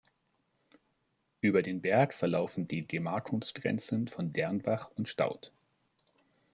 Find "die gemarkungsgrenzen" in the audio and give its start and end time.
2.67-4.07